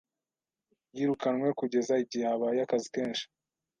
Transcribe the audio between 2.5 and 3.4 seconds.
akazi kenshi